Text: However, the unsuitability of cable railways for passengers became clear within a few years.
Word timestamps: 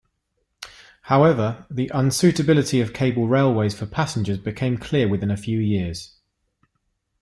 However, 1.03 1.67
the 1.69 1.91
unsuitability 1.93 2.81
of 2.81 2.91
cable 2.91 3.27
railways 3.27 3.75
for 3.77 3.85
passengers 3.85 4.39
became 4.39 4.79
clear 4.79 5.07
within 5.07 5.29
a 5.29 5.37
few 5.37 5.59
years. 5.59 6.15